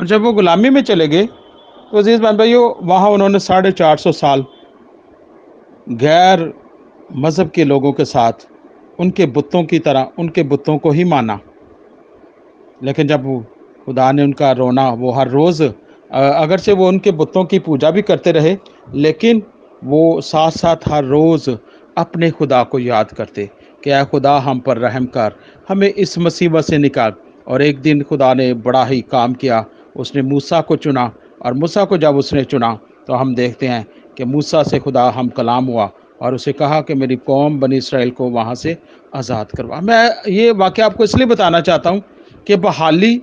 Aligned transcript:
और 0.00 0.06
जब 0.06 0.22
वो 0.22 0.32
गुलामी 0.32 0.68
में 0.70 0.82
चले 0.82 1.06
गए 1.08 1.24
तो 1.24 1.98
अज़ीज़ 1.98 2.20
बहन 2.22 2.36
भाइयों, 2.36 2.86
वहाँ 2.86 3.08
उन्होंने 3.10 3.38
साढ़े 3.38 3.70
चार 3.72 3.96
सौ 3.96 4.12
साल 4.12 4.44
गैर 6.02 6.52
मज़हब 7.16 7.50
के 7.50 7.64
लोगों 7.64 7.92
के 7.92 8.04
साथ 8.04 8.46
उनके 8.98 9.26
बुतों 9.26 9.62
की 9.64 9.78
तरह, 9.78 10.08
उनके 10.18 10.42
बुतों 10.42 10.76
को 10.78 10.90
ही 10.90 11.04
माना। 11.04 11.38
लेकिन 12.82 13.08
जब 13.08 13.24
खुदा 13.86 14.10
ने 14.12 14.22
उनका 14.22 14.52
रोना, 14.52 14.88
वो 14.90 15.10
हर 15.10 15.28
रोज़ 15.28 15.62
अगर 15.62 16.58
से 16.58 16.72
वो 16.72 16.88
उनके 16.88 17.10
बुतों 17.12 17.44
की 17.44 17.58
पूजा 17.58 17.90
भी 17.90 18.02
करते 18.02 18.32
रहे, 18.32 18.56
लेकिन 18.94 19.42
वो 19.84 20.20
साथ 20.20 20.50
साथ 20.52 20.88
हर 20.88 21.04
रोज़ 21.04 21.50
अपने 21.96 22.30
खुदा 22.30 22.62
को 22.64 22.78
याद 22.78 23.12
करते 23.12 23.48
कि 23.84 23.90
आ 23.90 24.02
खुदा, 24.04 24.36
हम 24.38 24.60
पर 24.60 24.78
रहम 24.78 25.06
कर, 25.06 25.36
हमें 25.68 25.88
इस 25.88 26.18
मुसीबत 26.18 26.64
से 26.64 26.78
निकाल। 26.78 27.14
और 27.48 27.62
एक 27.62 27.80
दिन 27.80 28.02
खुदा 28.02 28.32
ने 28.34 28.52
बड़ा 28.56 28.84
ही 28.84 29.00
काम 29.02 29.32
किया 29.34 29.64
उसने 29.96 30.22
मूसा 30.22 30.60
को 30.60 30.76
चुना 30.76 31.10
और 31.44 31.54
मूसा 31.54 31.84
को 31.84 31.98
जब 31.98 32.16
उसने 32.16 32.44
चुना 32.44 32.78
तो 33.06 33.14
हम 33.14 33.34
देखते 33.34 33.66
हैं 33.66 33.86
कि 34.16 34.24
मूसा 34.24 34.62
से 34.62 34.78
खुदा 34.78 35.08
हम 35.10 35.28
कलाम 35.30 35.66
हुआ 35.66 35.90
और 36.22 36.34
उसे 36.34 36.52
कहा 36.52 36.80
कि 36.80 36.94
मेरी 36.94 37.16
कौम 37.16 37.58
बनी 37.60 37.76
इसराइल 37.76 38.10
को 38.10 38.28
वहाँ 38.30 38.54
से 38.54 38.76
आज़ाद 39.16 39.50
करवा। 39.56 39.80
मैं 39.80 40.30
ये 40.30 40.50
वाक्य 40.52 40.82
आपको 40.82 41.04
इसलिए 41.04 41.26
बताना 41.26 41.60
चाहता 41.60 41.90
हूँ 41.90 42.02
कि 42.46 42.56
बहाली 42.58 43.16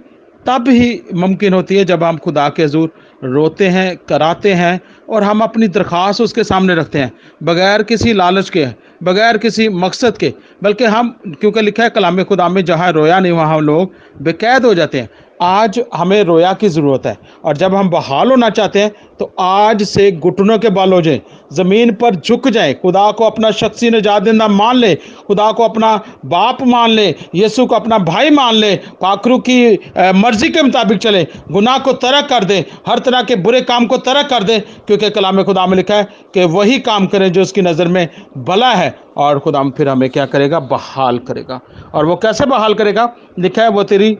तब 0.45 0.67
ही 0.70 1.02
मुमकिन 1.13 1.53
होती 1.53 1.76
है 1.76 1.84
जब 1.85 2.03
हम 2.03 2.17
खुदा 2.17 2.48
के 2.49 2.63
हजूर 2.63 2.91
रोते 3.23 3.68
हैं, 3.68 3.98
कराते 3.99 4.54
हैं 4.54 4.79
और 5.09 5.23
हम 5.23 5.41
अपनी 5.41 5.68
दरख्वास्त 5.68 6.21
उसके 6.21 6.43
सामने 6.43 6.76
रखते 6.76 6.99
हैं, 6.99 7.12
बगैर 7.43 7.84
किसी 7.84 8.13
लालच 8.13 8.49
के, 8.49 8.65
बगैर 9.04 9.38
किसी 9.38 9.68
मकसद 9.70 10.18
के, 10.18 10.34
बल्कि 10.63 10.85
हम, 10.85 11.09
क्योंकि 11.41 11.62
लिखा 11.62 11.84
है 11.84 11.90
कलाम 11.90 12.23
खुदा 12.23 12.49
में 12.49 12.63
जहाँ 12.65 12.91
रोया 12.91 13.20
नहीं 13.20 13.31
वहाँ 13.34 13.59
लोग 13.62 13.93
बेकैद 14.21 14.65
हो 14.65 14.73
जाते 14.73 14.99
हैं। 14.99 15.09
आज 15.40 15.80
हमें 15.94 16.22
रोया 16.23 16.52
की 16.54 16.70
ज़रूरत 16.70 17.05
है। 17.05 17.18
और 17.46 17.57
जब 17.57 17.76
हम 17.76 17.90
बहाल 17.90 18.30
होना 18.32 18.49
चाहते 18.49 18.80
हैं 18.80 18.91
तो 19.20 19.32
आज 19.40 19.84
से 19.84 20.12
घुटनों 20.12 20.57
के 20.60 20.70
बल 20.70 20.94
हो 20.94 21.02
जाए 21.02 21.21
ज़मीन 21.54 21.94
पर 21.94 22.16
झुक 22.16 22.48
जाए, 22.48 22.74
खुदा 22.74 23.12
को 23.12 23.24
अपना 23.24 23.52
शख्सी 23.52 23.90
नजात 23.90 24.24
देना 24.24 24.48
मान 24.48 24.76
ले, 24.76 24.94
खुदा 25.27 25.52
को 25.52 25.63
अपना 25.63 25.96
बाप 26.26 26.62
मान 26.63 26.90
ले, 26.90 27.07
यीशु 27.35 27.66
को 27.66 27.76
अपना 27.76 27.98
भाई 27.99 28.29
मान 28.29 28.55
ले 28.55 28.76
पाखरू 29.02 29.38
की 29.40 29.74
मर्ज़ी 30.16 30.49
के 30.49 30.62
मुताबिक 30.62 30.98
चले, 30.98 31.24
गुनाह 31.51 31.77
को 31.79 31.94
तरक 31.96 32.29
कर 32.29 32.44
दे, 32.44 32.60
हर 32.88 32.99
तरह 32.99 33.24
के 33.24 33.35
बुरे 33.38 33.62
काम 33.63 33.85
को 33.85 33.98
तरक 33.99 34.29
कर 34.29 34.44
दे, 34.44 34.60
क्योंकि 34.60 35.10
कलाम 35.10 35.44
खुदा 35.44 35.66
में 35.68 35.76
लिखा 35.77 35.96
है 35.96 36.07
कि 36.34 36.46
वही 36.48 36.79
काम 36.82 37.07
करें 37.07 37.32
जो 37.32 37.41
उसकी 37.41 37.62
नज़र 37.62 37.88
में 37.88 38.07
भला 38.40 38.74
है। 38.74 38.96
और 39.18 39.40
खुदा 39.40 39.63
फिर 39.77 39.90
हमें 39.90 40.10
क्या 40.10 40.26
करेगा? 40.27 40.60
बहाल 40.62 41.18
करेगा। 41.20 41.60
और 41.94 42.05
वो 42.05 42.16
कैसे 42.16 42.46
बहाल 42.46 42.74
करेगा? 42.74 43.10
लिखा 43.40 43.63
है, 43.63 43.70
वो 43.70 43.84
तेरी 43.84 44.18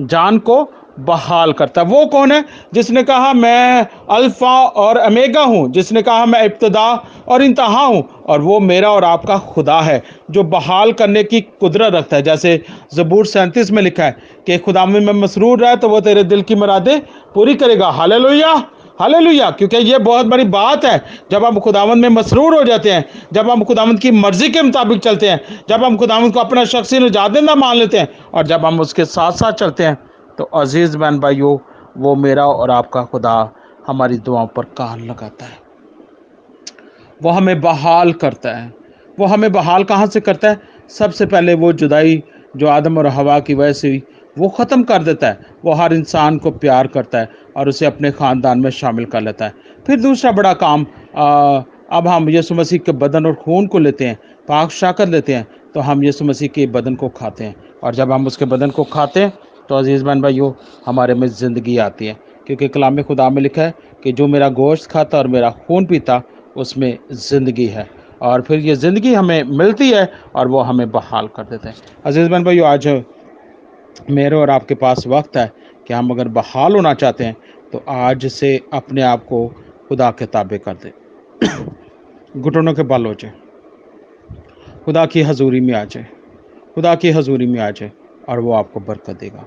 जान 0.00 0.38
को 0.38 0.68
बहाल 1.00 1.52
करता 1.52 1.80
है। 1.80 1.86
वो 1.86 2.04
कौन 2.06 2.32
है? 2.32 2.44
जिसने 2.74 3.02
कहा, 3.02 3.32
मैं 3.32 3.86
अल्फ़ा 4.10 4.62
और 4.62 4.96
अमेगा 4.96 5.42
हूँ। 5.42 5.70
जिसने 5.72 6.02
कहा, 6.02 6.26
मैं 6.26 6.42
इब्तदा 6.44 7.04
और 7.28 7.42
इंतहा 7.42 7.84
हूँ। 7.84 8.02
और 8.28 8.40
वो 8.40 8.58
मेरा 8.60 8.90
और 8.90 9.04
आपका 9.04 9.36
खुदा 9.38 9.80
है, 9.80 10.02
जो 10.30 10.42
बहाल 10.44 10.92
करने 10.92 11.22
की 11.24 11.40
कुदरत 11.40 11.94
रखता 11.94 12.16
है। 12.16 12.22
जैसे 12.22 12.62
ज़बूर 12.94 13.26
सैंतीस 13.26 13.70
में 13.70 13.82
लिखा 13.82 14.04
है 14.04 14.16
कि 14.46 14.58
खुदा 14.58 14.84
में 14.86 15.00
मसरूर 15.00 15.58
रहा 15.58 15.74
तो 15.74 15.88
वो 15.88 16.00
तेरे 16.00 16.24
दिल 16.24 16.42
की 16.42 16.54
मरादें 16.54 17.00
पूरी 17.34 17.54
करेगा। 17.54 17.88
हाल 17.88 18.12
लोहिया 18.12 18.54
हालेलुया, 19.00 19.50
क्योंकि 19.50 19.76
ये 19.76 19.98
बहुत 20.00 20.26
बड़ी 20.26 20.44
बात 20.46 20.84
है, 20.84 21.02
जब 21.30 21.44
हम 21.44 21.58
खुदावंद 21.60 22.02
में 22.02 22.08
मसरूर 22.10 22.54
हो 22.54 22.62
जाते 22.64 22.90
हैं, 22.90 23.04
जब 23.32 23.50
हम 23.50 23.64
खुदावन 23.64 23.96
की 23.96 24.10
मर्ज़ी 24.12 24.48
के 24.48 24.62
मुताबिक 24.62 25.00
चलते 25.00 25.28
हैं, 25.28 25.40
जब 25.68 25.84
हम 25.84 25.96
खुदावंद 25.96 26.34
को 26.34 26.40
अपना 26.40 26.64
शख्सी 26.64 26.98
नजादेंदा 26.98 27.54
मान 27.54 27.76
लेते 27.76 27.98
हैं, 27.98 28.08
और 28.34 28.46
जब 28.46 28.64
हम 28.64 28.80
उसके 28.80 29.04
साथ 29.06 29.32
साथ 29.34 29.52
चलते 29.54 29.84
हैं 29.84 29.98
तो 30.38 30.44
अज़ीज़ 30.44 30.96
बहन 30.98 31.18
भाइयों, 31.20 31.56
वो 31.98 32.14
मेरा 32.16 32.44
और 32.44 32.70
आपका 32.70 33.02
खुदा 33.04 33.52
हमारी 33.86 34.18
दुआओं 34.18 34.46
पर 34.46 34.64
कान 34.76 35.00
लगाता 35.00 35.44
है। 35.44 35.58
वो 37.20 37.30
हमें 37.30 37.60
बहाल 37.60 38.12
करता 38.12 38.50
है। 38.50 38.72
वो 39.18 39.26
हमें 39.26 39.50
बहाल 39.52 39.84
कहाँ 39.84 40.06
से 40.06 40.20
करता 40.20 40.48
है? 40.48 40.60
सबसे 40.88 41.26
पहले 41.26 41.54
वो 41.54 41.72
जुदाई, 41.74 42.22
जो 42.56 42.66
आदम 42.68 42.98
और 42.98 43.06
हवा 43.08 43.38
की 43.40 43.54
वजह 43.54 43.72
से 43.72 43.88
हुई 43.88 44.02
वो 44.36 44.48
ख़त्म 44.50 44.82
कर 44.82 45.02
देता 45.02 45.26
है। 45.26 45.38
वो 45.64 45.72
हर 45.74 45.92
इंसान 45.94 46.38
को 46.38 46.50
प्यार 46.52 46.86
करता 46.88 47.18
है 47.18 47.28
और 47.56 47.68
उसे 47.68 47.86
अपने 47.86 48.10
ख़ानदान 48.12 48.60
में 48.60 48.70
शामिल 48.72 49.04
कर 49.06 49.20
लेता 49.20 49.44
है। 49.44 49.54
फिर 49.86 50.00
दूसरा 50.00 50.32
बड़ा 50.32 50.52
काम 50.54 50.86
आ, 51.16 51.62
अब 51.92 52.08
हम 52.08 52.28
यसु 52.30 52.54
मसीह 52.54 52.78
के 52.78 52.92
बदन 52.94 53.26
और 53.26 53.34
खून 53.36 53.66
को 53.66 53.78
लेते 53.78 54.06
हैं 54.06 54.18
पाक 54.48 54.70
शाकर 54.72 55.08
लेते 55.08 55.34
हैं 55.34 55.46
तो 55.74 55.80
हम 55.80 56.04
यसु 56.04 56.24
मसीह 56.24 56.48
के 56.48 56.66
बदन 56.68 56.94
को 56.94 57.08
खाते 57.10 57.44
हैं। 57.44 57.54
और 57.82 57.94
जब 57.94 58.12
हम 58.12 58.26
उसके 58.26 58.44
बदन 58.46 58.70
को 58.70 58.84
खाते 58.86 59.20
हैं 59.20 59.32
तो 59.68 59.74
अज़ीज़ 59.74 60.04
बहन 60.04 60.20
भाइयों 60.22 60.52
हमारे 60.86 61.14
में 61.14 61.26
ज़िंदगी 61.28 61.76
आती 61.78 62.06
है। 62.06 62.16
क्योंकि 62.46 62.68
कलाम 62.68 63.02
खुदा 63.02 63.28
में 63.30 63.40
लिखा 63.42 63.62
है 63.62 63.74
कि 64.04 64.12
जो 64.12 64.26
मेरा 64.26 64.48
गोश्त 64.50 64.90
खाता 64.90 65.18
और 65.18 65.26
मेरा 65.28 65.50
खून 65.66 65.86
पीता 65.86 66.22
उसमें 66.56 66.98
ज़िंदगी 67.12 67.66
है। 67.68 67.88
और 68.22 68.42
फिर 68.42 68.58
ये 68.60 68.74
ज़िंदगी 68.76 69.14
हमें 69.14 69.42
मिलती 69.58 69.90
है 69.90 70.10
और 70.36 70.48
वो 70.48 70.60
हमें 70.60 70.90
बहाल 70.90 71.28
कर 71.28 71.42
देते 71.44 71.68
हैं। 71.68 71.74
अज़ीज़ 72.06 72.28
बहन 72.30 72.44
भाई 72.44 72.58
आज 72.60 72.86
मेरे 74.10 74.36
और 74.36 74.50
आपके 74.50 74.74
पास 74.74 75.06
वक्त 75.06 75.36
है 75.36 75.52
कि 75.86 75.94
हम 75.94 76.10
अगर 76.10 76.28
बहाल 76.28 76.76
होना 76.76 76.94
चाहते 76.94 77.24
हैं 77.24 77.36
तो 77.72 77.84
आज 77.88 78.26
से 78.26 78.60
अपने 78.72 79.02
आप 79.02 79.24
को 79.24 79.48
खुदा 79.88 80.10
के 80.10 80.26
ताबे 80.26 80.58
कर 80.58 80.74
दें। 80.74 80.90
घुटनों 82.40 82.74
के 82.74 82.82
बल 82.82 83.06
हो 83.06 83.14
जाए 83.14 83.32
खुदा 84.84 85.06
की 85.06 85.22
हजूरी 85.22 85.60
में 85.60 85.74
आ 85.74 85.84
जाए। 85.84 86.06
खुदा 86.74 86.94
की 86.94 87.10
हजूरी 87.10 87.46
में 87.46 87.60
आ 87.60 87.70
जाए 87.70 87.92
और 88.28 88.40
वो 88.40 88.52
आपको 88.52 88.80
बरकत 88.80 89.18
देगा। 89.20 89.46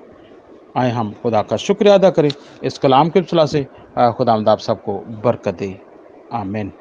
आए 0.77 0.91
हम 0.91 1.13
खुदा 1.23 1.41
का 1.41 1.57
शुक्रिया 1.57 1.93
अदा 1.93 2.09
करें। 2.09 2.29
इस 2.63 2.77
कलाम 2.77 3.09
के 3.09 3.21
सलाह 3.21 3.45
से 3.45 3.67
खुदा 3.99 4.33
आप 4.51 4.59
सबको 4.59 4.93
बरकत 4.93 5.53
दे। 5.53 5.79
आमीन। 6.33 6.71